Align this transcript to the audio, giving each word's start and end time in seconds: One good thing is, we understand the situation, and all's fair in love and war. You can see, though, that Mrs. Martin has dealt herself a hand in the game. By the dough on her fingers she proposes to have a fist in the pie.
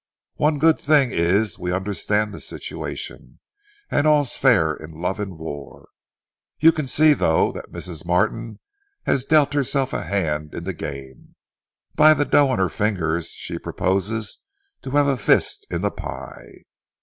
One 0.37 0.57
good 0.57 0.79
thing 0.79 1.11
is, 1.11 1.59
we 1.59 1.71
understand 1.71 2.33
the 2.33 2.41
situation, 2.41 3.39
and 3.91 4.07
all's 4.07 4.35
fair 4.35 4.73
in 4.73 4.99
love 4.99 5.19
and 5.19 5.37
war. 5.37 5.89
You 6.57 6.71
can 6.71 6.87
see, 6.87 7.13
though, 7.13 7.51
that 7.51 7.71
Mrs. 7.71 8.03
Martin 8.03 8.57
has 9.03 9.25
dealt 9.25 9.53
herself 9.53 9.93
a 9.93 10.01
hand 10.01 10.55
in 10.55 10.63
the 10.63 10.73
game. 10.73 11.35
By 11.93 12.15
the 12.15 12.25
dough 12.25 12.49
on 12.49 12.57
her 12.57 12.67
fingers 12.67 13.27
she 13.29 13.59
proposes 13.59 14.39
to 14.81 14.89
have 14.89 15.05
a 15.05 15.17
fist 15.17 15.67
in 15.69 15.81
the 15.81 15.91
pie. 15.91 16.63